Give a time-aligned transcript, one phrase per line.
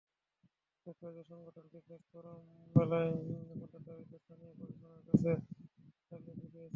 [0.87, 2.41] ব্যবসায়ীদের সংগঠন business forum
[2.75, 2.99] মেলা
[3.49, 5.31] বন্ধের দাবিতে স্থানীয় প্রশাসনের কাছে
[6.01, 6.69] স্মারকলিপি দিয়েছে।